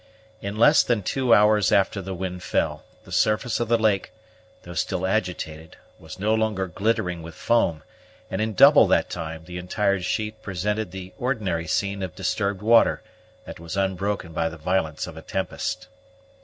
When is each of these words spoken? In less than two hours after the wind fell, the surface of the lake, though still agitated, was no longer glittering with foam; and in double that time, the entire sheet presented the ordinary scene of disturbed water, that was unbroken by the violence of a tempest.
In 0.41 0.57
less 0.57 0.81
than 0.81 1.03
two 1.03 1.31
hours 1.31 1.71
after 1.71 2.01
the 2.01 2.15
wind 2.15 2.41
fell, 2.41 2.83
the 3.03 3.11
surface 3.11 3.59
of 3.59 3.67
the 3.67 3.77
lake, 3.77 4.11
though 4.63 4.73
still 4.73 5.05
agitated, 5.05 5.77
was 5.99 6.17
no 6.17 6.33
longer 6.33 6.65
glittering 6.65 7.21
with 7.21 7.35
foam; 7.35 7.83
and 8.31 8.41
in 8.41 8.53
double 8.55 8.87
that 8.87 9.11
time, 9.11 9.45
the 9.45 9.59
entire 9.59 10.01
sheet 10.01 10.41
presented 10.41 10.89
the 10.89 11.13
ordinary 11.19 11.67
scene 11.67 12.01
of 12.01 12.15
disturbed 12.15 12.63
water, 12.63 13.03
that 13.45 13.59
was 13.59 13.77
unbroken 13.77 14.33
by 14.33 14.49
the 14.49 14.57
violence 14.57 15.05
of 15.05 15.17
a 15.17 15.21
tempest. 15.21 15.87